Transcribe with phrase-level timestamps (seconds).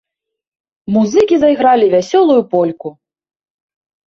[0.95, 2.89] Музыкі зайгралі вясёлую польку.